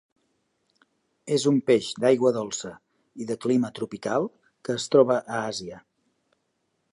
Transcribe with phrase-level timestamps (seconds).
[1.35, 2.71] És un peix d'aigua dolça
[3.25, 4.27] i de clima tropical
[4.69, 5.81] que es troba a Àsia.